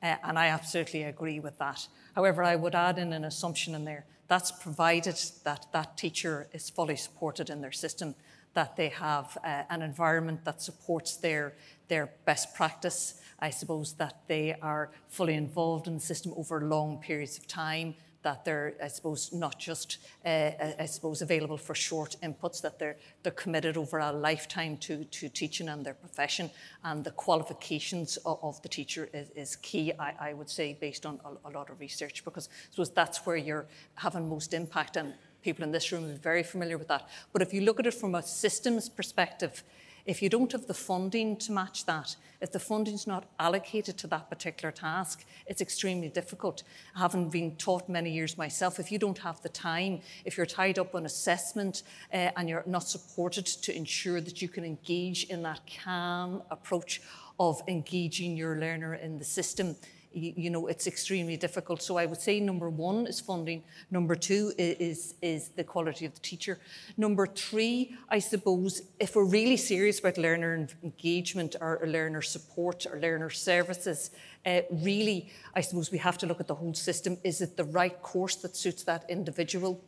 Uh, 0.03 0.17
and 0.23 0.39
I 0.39 0.47
absolutely 0.49 1.03
agree 1.03 1.41
with 1.41 1.59
that. 1.59 1.89
However, 2.15 2.43
I 2.43 2.57
would 2.57 2.75
add 2.75 2.99
in 2.99 3.13
an 3.13 3.25
assumption 3.25 3.75
in 3.75 3.85
there 3.85 4.05
that's 4.29 4.53
provided 4.53 5.19
that 5.45 5.67
that 5.73 5.97
teacher 5.97 6.49
is 6.53 6.71
fully 6.71 6.97
supported 6.97 7.51
in 7.51 7.61
their 7.61 7.73
system, 7.73 8.15
that 8.55 8.77
they 8.77 8.91
have 8.91 9.37
uh, 9.43 9.63
an 9.71 9.83
environment 9.83 10.45
that 10.45 10.63
supports 10.63 11.17
their, 11.17 11.55
their 11.89 12.11
best 12.25 12.55
practice. 12.55 13.21
I 13.41 13.51
suppose 13.51 13.95
that 13.95 14.23
they 14.27 14.55
are 14.61 14.91
fully 15.09 15.35
involved 15.35 15.87
in 15.87 15.95
the 15.95 16.01
system 16.01 16.35
over 16.37 16.61
long 16.61 16.99
periods 16.99 17.39
of 17.39 17.47
time, 17.47 17.95
that 18.23 18.45
they're, 18.45 18.75
I 18.83 18.89
suppose, 18.89 19.33
not 19.33 19.59
just, 19.59 19.99
uh, 20.25 20.51
I 20.79 20.87
suppose, 20.87 21.23
available 21.23 21.57
for 21.57 21.75
short 21.75 22.17
inputs, 22.23 22.61
that 22.63 22.79
they're, 22.79 22.97
they're 23.23 23.33
committed 23.33 23.77
over 23.77 23.99
a 23.99 24.13
lifetime 24.13 24.77
to, 24.79 25.05
to 25.05 25.29
teaching 25.29 25.69
and 25.69 25.85
their 25.85 25.95
profession, 25.95 26.51
and 26.85 27.05
the 27.05 27.13
qualifications 27.13 28.17
of, 28.19 28.39
of 28.43 28.61
the 28.63 28.69
teacher 28.69 29.09
is, 29.13 29.31
is 29.31 29.57
key, 29.57 29.93
I, 29.99 30.15
I, 30.21 30.33
would 30.33 30.51
say, 30.51 30.77
based 30.81 31.07
on 31.07 31.21
a, 31.25 31.49
a, 31.49 31.51
lot 31.51 31.71
of 31.71 31.81
research, 31.81 32.25
because 32.25 32.49
I 32.49 32.71
suppose 32.71 32.91
that's 32.91 33.25
where 33.25 33.37
you're 33.37 33.67
having 33.95 34.29
most 34.29 34.53
impact, 34.53 34.97
and 34.97 35.15
people 35.43 35.63
in 35.63 35.71
this 35.71 35.93
room 35.93 36.05
are 36.05 36.15
very 36.15 36.43
familiar 36.43 36.77
with 36.77 36.89
that. 36.89 37.09
But 37.33 37.43
if 37.43 37.55
you 37.55 37.61
look 37.61 37.79
at 37.79 37.87
it 37.87 37.95
from 37.95 38.17
a 38.17 38.23
systems 38.23 38.89
perspective, 38.89 39.63
if 40.09 40.23
you 40.23 40.31
don't 40.31 40.53
have 40.53 40.67
the 40.67 40.73
funding 40.73 41.37
to 41.37 41.53
match 41.53 41.85
that, 41.85 42.17
if 42.41 42.51
the 42.51 42.59
funding's 42.59 43.07
not 43.07 43.27
allocated 43.39 43.99
to 43.99 44.07
that 44.07 44.31
particular 44.31 44.73
task, 44.73 45.27
it's 45.47 45.61
extremely 45.61 46.09
difficult. 46.09 46.63
Having 46.97 47.29
been 47.29 47.57
taught 47.57 47.91
many 47.91 48.11
years 48.11 48.39
myself, 48.39 48.81
if 48.81 48.91
you 48.91 48.99
don't 48.99 49.19
have 49.19 49.43
the 49.43 49.51
time, 49.51 50.01
if 50.25 50.39
you're 50.39 50.47
tied 50.47 50.79
up 50.79 50.95
on 50.95 51.05
assessment 51.05 51.83
uh, 52.11 52.31
and 52.39 52.49
you're 52.49 52.65
not 52.65 52.85
supported 52.85 53.45
to 53.45 53.77
ensure 53.77 54.23
that 54.23 54.41
you 54.41 54.49
can 54.49 54.65
engage 54.65 55.25
in 55.25 55.43
that 55.43 55.61
calm 55.85 56.43
approach 56.51 57.03
of 57.39 57.61
engaging 57.69 58.35
your 58.35 58.57
learner 58.57 58.95
in 58.95 59.19
the 59.19 59.25
system, 59.27 59.77
you 60.19 60.51
know, 60.51 60.67
it's 60.67 60.87
extremely 60.87 61.37
difficult. 61.37 61.83
So 61.83 61.97
I 61.97 62.07
would 62.07 62.21
say 62.21 62.41
number 62.41 62.69
one 62.69 63.07
is 63.07 63.21
funding. 63.21 63.63
Number 63.91 64.15
two 64.15 64.53
is, 64.59 65.15
is 65.23 65.49
the 65.51 65.65
quality 65.65 66.05
of 66.07 66.15
the 66.15 66.21
teacher. 66.21 66.59
Number 66.97 67.27
three, 67.27 67.95
I 68.09 68.19
suppose, 68.19 68.83
if 68.99 69.17
we're 69.17 69.25
really 69.25 69.57
serious 69.57 69.99
about 70.01 70.19
learner 70.19 70.69
engagement 70.83 71.57
or 71.61 71.81
learner 71.87 72.23
support 72.23 72.87
or 72.91 72.99
learner 73.01 73.31
services, 73.31 74.11
uh, 74.45 74.61
really, 74.71 75.31
I 75.55 75.61
suppose 75.61 75.91
we 75.91 75.99
have 75.99 76.19
to 76.19 76.27
look 76.27 76.41
at 76.41 76.47
the 76.47 76.55
whole 76.55 76.75
system. 76.75 77.19
Is 77.25 77.41
it 77.41 77.57
the 77.57 77.65
right 77.65 78.01
course 78.03 78.37
that 78.37 78.57
suits 78.57 78.85
that 78.85 79.05
individual? 79.09 79.83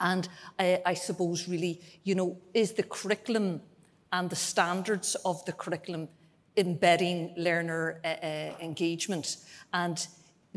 And 0.00 0.28
I 0.58 0.94
suppose, 0.94 1.46
really, 1.46 1.82
you 2.04 2.14
know, 2.14 2.38
is 2.54 2.72
the 2.72 2.84
curriculum 2.84 3.60
and 4.12 4.30
the 4.30 4.36
standards 4.36 5.14
of 5.24 5.44
the 5.44 5.52
curriculum 5.52 6.08
embedding 6.56 7.34
learner 7.36 8.00
uh, 8.04 8.08
uh, 8.08 8.54
engagement 8.60 9.36
and 9.72 10.06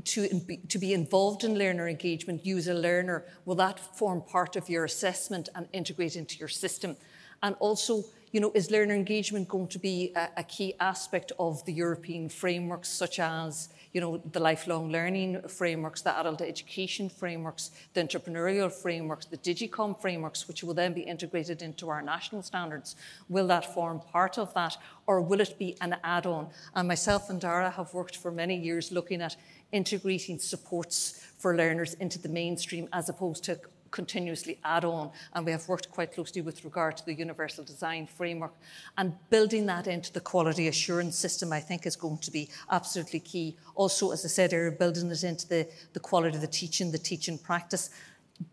to, 0.05 0.27
to 0.69 0.79
be 0.79 0.93
involved 0.93 1.43
in 1.43 1.57
learner 1.57 1.87
engagement, 1.87 2.45
as 2.45 2.67
a 2.67 2.73
learner, 2.73 3.25
will 3.45 3.55
that 3.55 3.79
form 3.79 4.21
part 4.21 4.55
of 4.55 4.67
your 4.67 4.85
assessment 4.85 5.49
and 5.55 5.67
integrate 5.71 6.15
into 6.15 6.37
your 6.37 6.47
system? 6.47 6.97
And 7.43 7.55
also, 7.59 8.03
you 8.31 8.39
know, 8.39 8.51
is 8.55 8.71
learner 8.71 8.95
engagement 8.95 9.47
going 9.47 9.67
to 9.67 9.79
be 9.79 10.11
a, 10.15 10.29
a 10.37 10.43
key 10.43 10.73
aspect 10.79 11.31
of 11.37 11.63
the 11.65 11.73
European 11.73 12.29
frameworks, 12.29 12.89
such 12.89 13.19
as 13.19 13.69
you 13.93 14.01
know, 14.01 14.17
the 14.31 14.39
lifelong 14.39 14.91
learning 14.91 15.41
frameworks, 15.47 16.01
the 16.01 16.17
adult 16.17 16.41
education 16.41 17.09
frameworks, 17.09 17.69
the 17.93 18.03
entrepreneurial 18.03 18.71
frameworks, 18.71 19.27
the 19.27 19.37
DigComp 19.37 20.01
frameworks, 20.01 20.47
which 20.47 20.63
will 20.63 20.73
then 20.73 20.93
be 20.93 21.01
integrated 21.01 21.61
into 21.61 21.89
our 21.89 22.01
national 22.01 22.41
standards. 22.41 22.95
Will 23.29 23.45
that 23.47 23.73
form 23.73 23.99
part 23.99 24.39
of 24.39 24.51
that, 24.55 24.77
or 25.05 25.21
will 25.21 25.39
it 25.39 25.59
be 25.59 25.77
an 25.79 25.95
add 26.03 26.25
on? 26.25 26.49
And 26.73 26.87
myself 26.87 27.29
and 27.29 27.39
Dara 27.39 27.69
have 27.69 27.93
worked 27.93 28.17
for 28.17 28.31
many 28.31 28.57
years 28.57 28.91
looking 28.91 29.21
at 29.21 29.35
integrating 29.71 30.39
supports 30.39 31.23
for 31.37 31.55
learners 31.55 31.93
into 31.95 32.17
the 32.17 32.29
mainstream 32.29 32.89
as 32.93 33.09
opposed 33.09 33.43
to 33.43 33.59
continuously 33.93 34.59
add 34.65 34.83
on. 34.83 35.11
And 35.33 35.45
we 35.45 35.53
have 35.53 35.69
worked 35.69 35.89
quite 35.89 36.11
closely 36.11 36.41
with 36.41 36.65
regard 36.65 36.97
to 36.97 37.05
the 37.05 37.13
universal 37.13 37.63
design 37.63 38.07
framework. 38.07 38.53
And 38.97 39.13
building 39.29 39.67
that 39.67 39.87
into 39.87 40.11
the 40.11 40.19
quality 40.19 40.67
assurance 40.67 41.17
system, 41.17 41.53
I 41.53 41.61
think, 41.61 41.85
is 41.85 41.95
going 41.95 42.17
to 42.17 42.31
be 42.31 42.49
absolutely 42.69 43.21
key. 43.21 43.55
Also, 43.75 44.11
as 44.11 44.25
I 44.25 44.27
said 44.27 44.51
earlier, 44.53 44.71
building 44.71 45.09
it 45.09 45.23
into 45.23 45.47
the, 45.47 45.69
the 45.93 46.01
quality 46.01 46.35
of 46.35 46.41
the 46.41 46.47
teaching, 46.47 46.91
the 46.91 46.97
teaching 46.97 47.37
practice, 47.37 47.91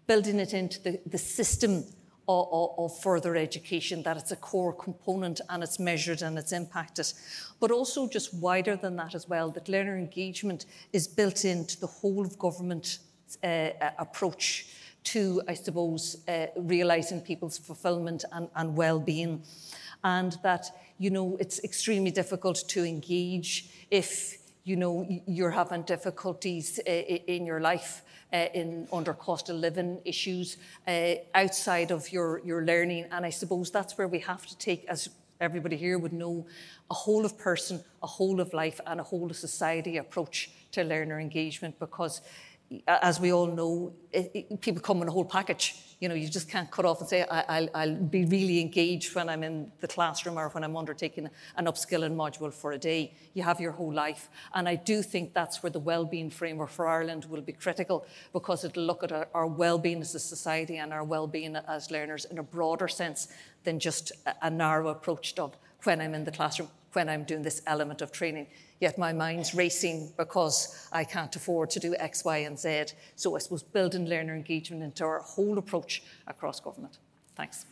building 0.07 0.39
it 0.39 0.55
into 0.55 0.81
the, 0.83 1.01
the 1.07 1.19
system 1.19 1.85
of, 2.29 2.75
of, 2.79 2.97
further 3.01 3.35
education, 3.35 4.05
that 4.05 4.17
it's 4.17 4.31
a 4.31 4.37
core 4.37 4.73
component 4.73 5.41
and 5.49 5.65
it's 5.65 5.81
measured 5.81 6.23
and 6.23 6.39
it's 6.39 6.53
impacted. 6.53 7.13
But 7.59 7.73
also, 7.73 8.07
just 8.07 8.33
wider 8.35 8.77
than 8.77 8.95
that 8.97 9.17
as 9.17 9.29
well, 9.29 9.51
that 9.51 9.69
learner 9.69 9.99
engagement 9.99 10.67
is 10.93 11.09
built 11.09 11.45
into 11.45 11.81
the 11.81 11.89
whole 11.89 12.25
of 12.25 12.39
government 12.39 12.99
uh, 13.43 13.71
approach 13.99 14.67
to, 15.05 15.43
I 15.49 15.55
suppose, 15.55 16.17
uh, 16.29 16.47
realizing 16.57 17.21
people's 17.21 17.59
fulfillment 17.59 18.25
and, 18.33 18.49
and 18.55 18.77
well-being. 18.77 19.43
And 20.03 20.37
that, 20.43 20.67
you 20.99 21.11
know, 21.11 21.37
it's 21.41 21.63
extremely 21.65 22.11
difficult 22.11 22.65
to 22.69 22.85
engage 22.85 23.69
if, 23.91 24.39
you 24.65 24.77
know, 24.77 25.07
you're 25.27 25.51
having 25.51 25.83
difficulties 25.83 26.81
uh, 26.87 26.91
in 26.91 27.47
your 27.47 27.61
life. 27.61 28.03
Uh, 28.33 28.47
in 28.55 28.87
under 28.93 29.13
cost 29.13 29.51
of 29.51 29.57
living 29.57 30.01
issues 30.05 30.57
uh, 30.87 31.15
outside 31.35 31.91
of 31.91 32.13
your, 32.13 32.41
your 32.45 32.65
learning. 32.65 33.05
And 33.11 33.27
I 33.27 33.31
suppose 33.31 33.73
that's 33.73 33.99
where 33.99 34.07
we 34.07 34.21
have 34.21 34.47
to 34.47 34.57
take, 34.57 34.85
as 34.85 35.09
everybody 35.41 35.77
here 35.77 35.99
would 35.99 36.13
know, 36.13 36.47
a 36.93 36.95
whole 36.95 37.25
of 37.25 37.37
person, 37.37 37.83
a 38.05 38.07
whole 38.07 38.41
of 38.41 38.53
life, 38.53 38.81
and 38.87 39.01
a 39.01 39.03
whole 39.03 39.29
of 39.29 39.37
society 39.37 39.97
approach 39.97 40.51
to 40.71 40.85
learner 40.85 41.19
engagement 41.19 41.77
because 41.81 42.21
as 42.87 43.19
we 43.19 43.33
all 43.33 43.49
know, 43.49 43.93
it, 44.13 44.31
it, 44.33 44.61
people 44.61 44.81
come 44.81 45.03
in 45.03 45.09
a 45.09 45.11
whole 45.11 45.25
package. 45.25 45.75
You 45.99 46.09
know, 46.09 46.15
you 46.15 46.29
just 46.29 46.49
can't 46.49 46.71
cut 46.71 46.85
off 46.85 47.01
and 47.01 47.09
say, 47.09 47.27
I, 47.29 47.69
will 47.75 47.97
be 47.97 48.25
really 48.25 48.61
engaged 48.61 49.15
when 49.15 49.29
I'm 49.29 49.43
in 49.43 49.73
the 49.81 49.89
classroom 49.89 50.39
or 50.39 50.49
when 50.51 50.63
I'm 50.63 50.77
undertaking 50.77 51.29
an 51.57 51.65
upskilling 51.67 52.15
module 52.15 52.53
for 52.53 52.73
a 52.73 52.79
day. 52.79 53.13
You 53.35 53.43
have 53.43 53.61
your 53.61 53.73
whole 53.73 53.93
life. 53.93 54.29
And 54.55 54.69
I 54.69 54.77
do 54.77 55.03
think 55.03 55.35
that's 55.35 55.63
where 55.63 55.71
the 55.71 55.81
well-being 55.81 56.31
framework 56.31 56.71
for 56.71 56.87
Ireland 56.87 57.25
will 57.25 57.43
be 57.43 57.53
critical 57.53 58.07
because 58.33 58.65
it'll 58.65 58.85
look 58.85 59.03
at 59.03 59.13
our, 59.13 59.29
our 59.35 59.47
well-being 59.47 60.01
as 60.01 60.15
a 60.15 60.21
society 60.21 60.79
and 60.79 60.93
our 60.93 61.05
well-being 61.05 61.57
as 61.57 61.91
learners 61.91 62.25
in 62.25 62.39
a 62.39 62.43
broader 62.43 62.89
sense 62.89 63.29
than 63.65 63.81
just 63.81 64.13
a, 64.27 64.35
a 64.43 64.51
narrow 64.51 64.89
approach 64.89 65.39
of 65.39 65.57
when 65.83 66.01
I'm 66.01 66.15
in 66.15 66.25
the 66.25 66.33
classroom, 66.33 66.69
when 66.93 67.09
I'm 67.09 67.25
doing 67.25 67.43
this 67.43 67.63
element 67.67 68.03
of 68.03 68.13
training 68.13 68.47
yet 68.81 68.97
my 68.97 69.13
mind's 69.13 69.55
racing 69.55 70.13
because 70.17 70.89
I 70.91 71.05
can't 71.05 71.35
afford 71.37 71.71
to 71.71 71.81
do 71.81 71.95
X, 71.99 72.25
Y, 72.25 72.39
and 72.39 72.59
Z. 72.59 72.87
So 73.15 73.37
I 73.37 73.39
suppose 73.39 73.63
building 73.63 74.09
learner 74.09 74.35
engagement 74.35 74.83
into 74.83 75.05
our 75.05 75.21
whole 75.21 75.59
approach 75.59 76.03
across 76.27 76.59
government. 76.61 76.99
Thanks. 77.37 77.67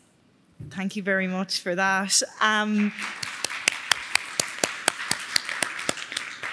Thank 0.70 0.96
you 0.96 1.02
very 1.02 1.26
much 1.26 1.60
for 1.60 1.74
that. 1.74 2.20
Um, 2.40 2.92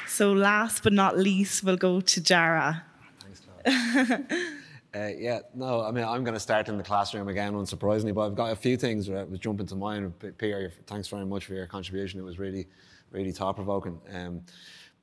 so 0.07 0.31
last 0.31 0.84
but 0.84 0.93
not 0.93 1.17
least, 1.17 1.63
we'll 1.63 1.77
go 1.77 2.00
to 2.01 2.22
Dara. 2.22 2.84
Thanks, 3.19 3.41
Clodagh. 3.65 4.51
Uh, 4.95 5.09
yeah, 5.17 5.39
no, 5.53 5.83
I 5.83 5.91
mean, 5.91 6.05
I'm 6.05 6.23
going 6.23 6.35
to 6.35 6.39
start 6.39 6.69
in 6.69 6.77
the 6.77 6.83
classroom 6.83 7.27
again, 7.27 7.53
unsurprisingly, 7.53 8.13
but 8.13 8.27
I've 8.27 8.35
got 8.35 8.53
a 8.53 8.55
few 8.55 8.77
things 8.77 9.07
that 9.07 9.29
was 9.29 9.39
jumping 9.39 9.65
to 9.67 9.75
mind. 9.75 10.13
Pierre, 10.37 10.71
thanks 10.87 11.09
very 11.09 11.25
much 11.25 11.45
for 11.45 11.53
your 11.53 11.67
contribution. 11.67 12.19
It 12.19 12.23
was 12.23 12.39
really 12.39 12.67
really 13.11 13.31
thought 13.31 13.55
provoking. 13.55 13.99
Um, 14.13 14.41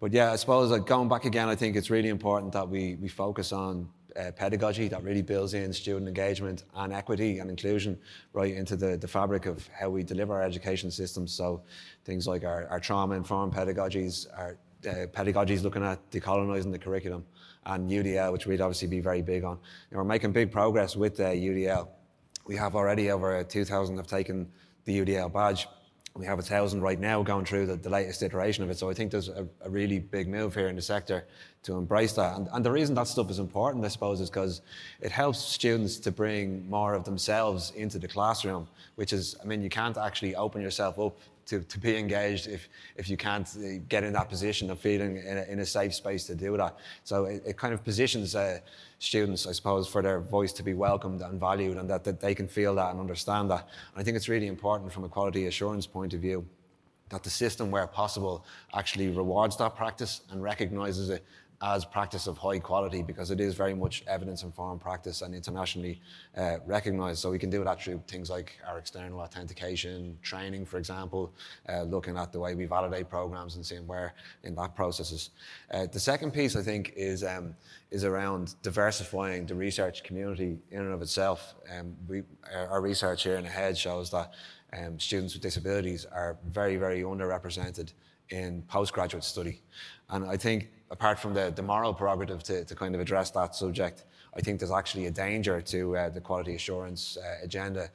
but 0.00 0.12
yeah, 0.12 0.32
I 0.32 0.36
suppose 0.36 0.70
like 0.70 0.86
going 0.86 1.08
back 1.08 1.24
again, 1.24 1.48
I 1.48 1.54
think 1.54 1.76
it's 1.76 1.90
really 1.90 2.08
important 2.08 2.52
that 2.52 2.68
we, 2.68 2.96
we 2.96 3.08
focus 3.08 3.52
on 3.52 3.88
uh, 4.16 4.30
pedagogy 4.32 4.88
that 4.88 5.02
really 5.02 5.22
builds 5.22 5.54
in 5.54 5.72
student 5.72 6.06
engagement 6.06 6.64
and 6.74 6.92
equity 6.92 7.38
and 7.38 7.48
inclusion 7.48 7.98
right 8.32 8.52
into 8.52 8.76
the, 8.76 8.96
the 8.96 9.08
fabric 9.08 9.46
of 9.46 9.66
how 9.68 9.88
we 9.88 10.02
deliver 10.02 10.34
our 10.34 10.42
education 10.42 10.90
systems. 10.90 11.32
So 11.32 11.62
things 12.04 12.26
like 12.26 12.44
our, 12.44 12.66
our 12.68 12.80
trauma-informed 12.80 13.54
pedagogies, 13.54 14.26
our 14.36 14.58
uh, 14.86 15.06
pedagogies 15.06 15.62
looking 15.62 15.84
at 15.84 16.10
decolonising 16.10 16.72
the 16.72 16.78
curriculum, 16.78 17.24
and 17.66 17.90
UDL, 17.90 18.32
which 18.32 18.46
we'd 18.46 18.60
obviously 18.60 18.88
be 18.88 19.00
very 19.00 19.22
big 19.22 19.44
on. 19.44 19.58
And 19.90 19.98
we're 19.98 20.04
making 20.04 20.32
big 20.32 20.50
progress 20.50 20.96
with 20.96 21.20
uh, 21.20 21.30
UDL. 21.30 21.88
We 22.46 22.56
have 22.56 22.74
already 22.74 23.10
over 23.10 23.42
2,000 23.44 23.96
have 23.96 24.06
taken 24.06 24.50
the 24.84 25.00
UDL 25.00 25.32
badge 25.32 25.68
we 26.14 26.26
have 26.26 26.38
a 26.38 26.42
thousand 26.42 26.82
right 26.82 27.00
now 27.00 27.22
going 27.22 27.44
through 27.44 27.66
the, 27.66 27.76
the 27.76 27.88
latest 27.88 28.22
iteration 28.22 28.62
of 28.64 28.70
it. 28.70 28.78
So 28.78 28.90
I 28.90 28.94
think 28.94 29.10
there's 29.10 29.28
a, 29.28 29.46
a, 29.62 29.70
really 29.70 29.98
big 29.98 30.28
move 30.28 30.54
here 30.54 30.68
in 30.68 30.76
the 30.76 30.82
sector 30.82 31.26
to 31.62 31.76
embrace 31.76 32.12
that. 32.14 32.36
And, 32.36 32.48
and 32.52 32.64
the 32.64 32.72
reason 32.72 32.94
that 32.96 33.06
stuff 33.06 33.30
is 33.30 33.38
important, 33.38 33.84
I 33.84 33.88
suppose, 33.88 34.20
is 34.20 34.30
because 34.30 34.62
it 35.00 35.12
helps 35.12 35.38
students 35.38 35.96
to 35.98 36.10
bring 36.10 36.68
more 36.68 36.94
of 36.94 37.04
themselves 37.04 37.72
into 37.76 37.98
the 37.98 38.08
classroom, 38.08 38.66
which 38.96 39.12
is, 39.12 39.36
I 39.42 39.46
mean, 39.46 39.62
you 39.62 39.70
can't 39.70 39.96
actually 39.96 40.34
open 40.34 40.60
yourself 40.60 40.98
up 40.98 41.16
to, 41.46 41.60
to 41.60 41.78
be 41.78 41.96
engaged 41.96 42.46
if, 42.46 42.68
if 42.96 43.08
you 43.08 43.16
can't 43.16 43.48
uh, 43.56 43.82
get 43.88 44.04
in 44.04 44.12
that 44.12 44.28
position 44.28 44.70
of 44.70 44.78
feeling 44.78 45.16
in 45.16 45.38
a, 45.38 45.42
in 45.42 45.58
a 45.60 45.66
safe 45.66 45.94
space 45.94 46.24
to 46.26 46.34
do 46.34 46.56
that. 46.56 46.76
So 47.04 47.24
it, 47.24 47.42
it 47.46 47.56
kind 47.56 47.74
of 47.74 47.84
positions 47.84 48.34
uh, 48.34 48.60
students, 48.98 49.46
I 49.46 49.52
suppose, 49.52 49.88
for 49.88 50.02
their 50.02 50.20
voice 50.20 50.52
to 50.54 50.62
be 50.62 50.74
welcomed 50.74 51.20
and 51.20 51.38
valued 51.40 51.76
and 51.76 51.90
that, 51.90 52.04
that 52.04 52.20
they 52.20 52.34
can 52.34 52.48
feel 52.48 52.74
that 52.76 52.90
and 52.90 53.00
understand 53.00 53.50
that. 53.50 53.68
And 53.92 54.00
I 54.00 54.02
think 54.02 54.16
it's 54.16 54.28
really 54.28 54.46
important 54.46 54.92
from 54.92 55.04
a 55.04 55.08
quality 55.08 55.46
assurance 55.46 55.86
point 55.86 56.14
of 56.14 56.20
view 56.20 56.46
that 57.12 57.22
the 57.22 57.30
system, 57.30 57.70
where 57.70 57.86
possible, 57.86 58.44
actually 58.74 59.08
rewards 59.08 59.56
that 59.58 59.76
practice 59.76 60.22
and 60.30 60.42
recognises 60.42 61.10
it 61.10 61.24
as 61.62 61.84
practice 61.84 62.26
of 62.26 62.36
high 62.36 62.58
quality 62.58 63.02
because 63.02 63.30
it 63.30 63.40
is 63.40 63.54
very 63.54 63.74
much 63.74 64.02
evidence 64.08 64.42
informed 64.42 64.80
practice 64.80 65.22
and 65.22 65.32
internationally 65.32 66.00
uh, 66.36 66.56
recognized. 66.66 67.20
So 67.20 67.30
we 67.30 67.38
can 67.38 67.50
do 67.50 67.62
that 67.62 67.80
through 67.80 68.02
things 68.08 68.28
like 68.28 68.58
our 68.68 68.78
external 68.78 69.20
authentication, 69.20 70.18
training, 70.22 70.66
for 70.66 70.78
example, 70.78 71.32
uh, 71.68 71.82
looking 71.82 72.16
at 72.16 72.32
the 72.32 72.40
way 72.40 72.56
we 72.56 72.66
validate 72.66 73.08
programs 73.08 73.54
and 73.54 73.64
seeing 73.64 73.86
where 73.86 74.14
in 74.42 74.56
that 74.56 74.74
process 74.74 75.12
is. 75.12 75.30
Uh, 75.72 75.86
the 75.86 76.00
second 76.00 76.32
piece, 76.32 76.56
I 76.56 76.62
think, 76.62 76.94
is, 76.96 77.22
um, 77.22 77.54
is 77.92 78.04
around 78.04 78.56
diversifying 78.62 79.46
the 79.46 79.54
research 79.54 80.02
community 80.02 80.58
in 80.72 80.80
and 80.80 80.92
of 80.92 81.00
itself. 81.00 81.54
Um, 81.72 81.94
we, 82.08 82.22
our, 82.52 82.80
research 82.80 83.22
here 83.22 83.36
in 83.36 83.44
AHEAD 83.44 83.76
shows 83.76 84.10
that 84.10 84.34
um, 84.76 84.98
students 84.98 85.34
with 85.34 85.42
disabilities 85.42 86.04
are 86.06 86.36
very, 86.48 86.76
very 86.76 87.02
underrepresented 87.02 87.92
in 88.30 88.62
postgraduate 88.62 89.22
study. 89.22 89.60
And 90.10 90.24
I 90.24 90.36
think 90.36 90.70
apart 90.92 91.18
from 91.18 91.34
the, 91.34 91.52
the 91.56 91.62
moral 91.62 91.92
prerogative 91.92 92.42
to, 92.44 92.64
to 92.64 92.74
kind 92.74 92.94
of 92.94 93.00
address 93.00 93.30
that 93.32 93.56
subject, 93.56 94.04
I 94.36 94.40
think 94.40 94.60
there's 94.60 94.70
actually 94.70 95.06
a 95.06 95.10
danger 95.10 95.60
to 95.60 95.96
uh, 95.96 96.08
the 96.10 96.20
quality 96.20 96.54
assurance 96.54 97.16
uh, 97.16 97.42
agenda. 97.42 97.90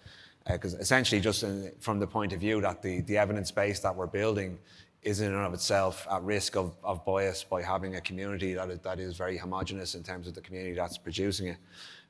Because 0.45 0.75
uh, 0.75 0.79
essentially, 0.79 1.21
just 1.21 1.43
in, 1.43 1.71
from 1.79 1.99
the 1.99 2.07
point 2.07 2.33
of 2.33 2.39
view 2.39 2.59
that 2.61 2.81
the, 2.81 3.01
the 3.01 3.17
evidence 3.17 3.51
base 3.51 3.79
that 3.79 3.95
we're 3.95 4.07
building 4.07 4.57
is 5.03 5.21
in 5.21 5.33
and 5.33 5.45
of 5.45 5.53
itself 5.53 6.05
at 6.11 6.21
risk 6.23 6.57
of, 6.57 6.75
of 6.83 7.05
bias 7.05 7.43
by 7.43 7.61
having 7.61 7.95
a 7.95 8.01
community 8.01 8.53
that 8.53 8.69
is, 8.69 8.79
that 8.79 8.99
is 8.99 9.15
very 9.15 9.37
homogenous 9.37 9.95
in 9.95 10.03
terms 10.03 10.27
of 10.27 10.33
the 10.33 10.41
community 10.41 10.75
that's 10.75 10.97
producing 10.97 11.47
it. 11.47 11.57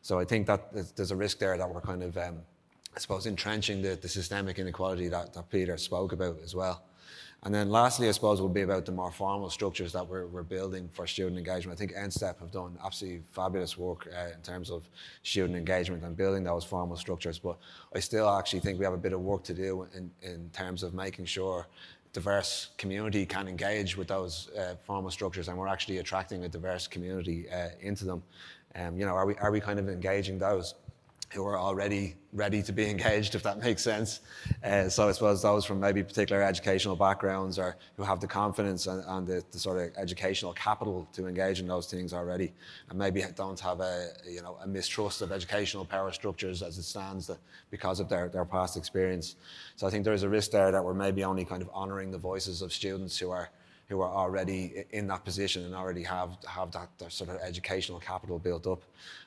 So 0.02 0.20
I 0.20 0.26
think 0.26 0.48
that 0.48 0.72
there's 0.96 1.12
a 1.12 1.16
risk 1.16 1.38
there 1.38 1.58
that 1.58 1.70
we're 1.70 1.82
kind 1.82 2.02
of 2.02 2.18
um, 2.18 2.38
I 2.98 3.00
suppose, 3.00 3.28
entrenching 3.28 3.84
the, 3.84 3.96
the 3.96 4.10
systemic 4.10 4.58
inequality 4.58 5.08
that, 5.10 5.32
that 5.36 5.52
Peter 5.52 5.78
spoke 5.78 6.14
about 6.14 6.40
as 6.44 6.56
well. 6.56 6.82
And 7.44 7.54
then 7.54 7.70
lastly, 7.70 8.08
I 8.10 8.12
suppose, 8.12 8.42
will 8.42 8.50
be 8.50 8.64
about 8.64 8.86
the 8.86 8.92
more 8.92 9.12
formal 9.12 9.50
structures 9.50 9.94
that 9.94 10.08
we're, 10.08 10.26
we're 10.26 10.44
building 10.44 10.90
for 10.92 11.06
student 11.06 11.38
engagement. 11.38 11.78
I 11.78 11.80
think 11.80 11.94
NSTEP 11.94 12.40
have 12.40 12.52
done 12.52 12.78
absolutely 12.84 13.22
fabulous 13.32 13.78
work 13.78 14.08
uh, 14.08 14.34
in 14.34 14.42
terms 14.42 14.72
of 14.72 14.90
student 15.22 15.56
engagement 15.56 16.04
and 16.04 16.18
building 16.18 16.44
those 16.44 16.66
formal 16.66 16.98
structures. 16.98 17.38
But 17.38 17.58
I 17.96 18.00
still 18.00 18.28
actually 18.28 18.62
think 18.62 18.80
we 18.80 18.86
have 18.86 18.96
a 18.96 18.98
bit 18.98 19.14
of 19.14 19.22
work 19.22 19.44
to 19.46 19.54
do 19.54 19.88
in, 19.96 20.10
in 20.24 20.50
terms 20.50 20.82
of 20.82 20.96
making 20.96 21.26
sure 21.26 21.68
diverse 22.12 22.70
community 22.80 23.26
can 23.26 23.48
engage 23.48 23.96
with 23.96 24.08
those 24.08 24.50
uh, 24.58 24.74
formal 24.84 25.12
structures 25.12 25.50
and 25.50 25.58
we're 25.58 25.68
actually 25.68 26.00
attracting 26.00 26.46
a 26.46 26.50
diverse 26.50 26.88
community 26.88 27.48
uh, 27.52 27.70
into 27.80 28.06
them. 28.06 28.24
Um, 28.74 28.98
you 28.98 29.06
know, 29.06 29.14
are 29.14 29.28
we, 29.28 29.36
are 29.36 29.52
we 29.52 29.60
kind 29.60 29.78
of 29.78 29.88
engaging 29.88 30.40
those? 30.40 30.74
Who 31.34 31.46
are 31.46 31.58
already 31.58 32.16
ready 32.32 32.62
to 32.62 32.72
be 32.72 32.90
engaged, 32.90 33.36
if 33.36 33.44
that 33.44 33.60
makes 33.60 33.82
sense. 33.82 34.22
Uh, 34.64 34.88
so 34.88 35.10
I 35.10 35.12
suppose 35.12 35.42
those 35.42 35.66
from 35.66 35.80
maybe 35.80 36.04
particular 36.04 36.42
educational 36.42 36.96
backgrounds 36.96 37.58
or 37.60 37.76
who 37.98 38.04
have 38.04 38.20
the 38.20 38.28
confidence 38.28 38.88
and, 38.88 39.04
and 39.08 39.28
the, 39.28 39.44
the, 39.52 39.60
sort 39.60 39.78
of 39.78 39.92
educational 39.98 40.54
capital 40.54 41.08
to 41.14 41.28
engage 41.28 41.60
in 41.60 41.68
those 41.68 41.90
things 41.90 42.14
already, 42.14 42.54
and 42.90 42.98
maybe 42.98 43.24
don't 43.36 43.60
have 43.60 43.82
a 43.82 44.10
you 44.30 44.42
know 44.42 44.58
a 44.64 44.68
mistrust 44.68 45.22
of 45.22 45.32
educational 45.32 45.84
power 45.84 46.12
structures 46.12 46.62
as 46.62 46.78
it 46.78 46.84
stands 46.84 47.30
because 47.72 48.00
of 48.00 48.08
their, 48.08 48.30
their 48.30 48.46
past 48.46 48.78
experience. 48.78 49.36
So 49.76 49.88
I 49.88 49.90
think 49.90 50.04
there 50.06 50.14
is 50.14 50.24
a 50.24 50.30
risk 50.30 50.52
there 50.52 50.72
that 50.72 50.84
we're 50.84 50.94
maybe 50.94 51.24
only 51.24 51.44
kind 51.44 51.62
of 51.62 51.70
honouring 51.74 52.12
the 52.12 52.18
voices 52.18 52.62
of 52.62 52.72
students 52.72 53.18
who 53.18 53.32
are 53.32 53.50
who 53.90 54.02
are 54.02 54.14
already 54.14 54.84
in 54.92 55.08
that 55.08 55.24
position 55.24 55.64
and 55.64 55.74
already 55.74 56.04
have 56.04 56.38
have 56.46 56.72
that, 56.72 56.90
that 56.98 57.12
sort 57.12 57.30
of 57.30 57.38
educational 57.42 58.00
capital 58.00 58.38
built 58.38 58.68
up. 58.68 58.82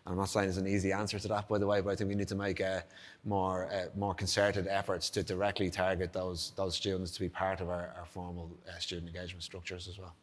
And 0.05 0.12
I'm 0.12 0.19
not 0.19 0.29
saying 0.29 0.47
there's 0.47 0.59
an 0.59 0.67
easy 0.67 0.93
answer 0.93 1.19
to 1.19 1.29
that, 1.29 1.49
by 1.49 1.59
the 1.59 1.67
way, 1.67 1.81
but 1.81 1.90
I 1.90 1.97
think 1.97 2.09
we 2.09 2.14
need 2.14 2.29
to 2.29 2.35
make 2.35 2.61
uh, 2.61 2.81
more 3.25 3.67
uh, 3.73 3.87
more 3.97 4.14
concerted 4.14 4.67
efforts 4.67 5.09
to 5.11 5.23
directly 5.23 5.71
target 5.71 6.12
those 6.12 6.52
those 6.57 6.75
students 6.75 7.11
to 7.12 7.21
be 7.21 7.29
part 7.29 7.61
of 7.61 7.69
our, 7.69 7.95
our 7.99 8.07
formal 8.07 8.50
uh, 8.69 8.79
student 8.79 9.09
engagement 9.09 9.43
structures 9.43 9.88
as 9.88 9.99
well. 9.99 10.14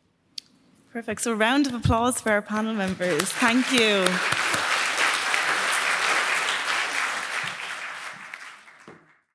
Perfect. 0.94 1.22
So, 1.22 1.34
round 1.34 1.68
of 1.68 1.74
applause 1.74 2.22
for 2.22 2.32
our 2.32 2.42
panel 2.42 2.74
members. 2.74 3.24
Thank 3.24 3.72
you. 3.72 4.67